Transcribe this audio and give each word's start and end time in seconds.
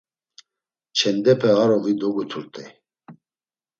Çendepe 0.97 1.49
arovi 1.63 1.93
doguturt̆ey. 1.99 2.69